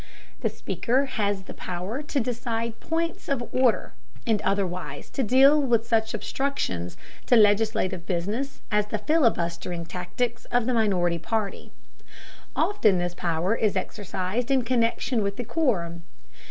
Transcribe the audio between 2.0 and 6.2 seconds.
to decide points of order, and otherwise to deal with such